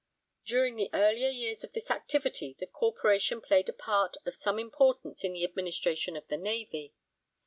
[0.51, 5.23] 'During the earlier years of its activity the Corporation played a part of some importance
[5.23, 6.95] in the administration of the Navy.